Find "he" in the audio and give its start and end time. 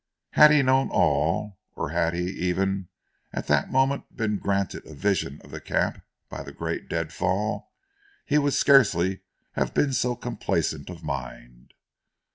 0.49-0.63, 2.15-2.21, 8.25-8.39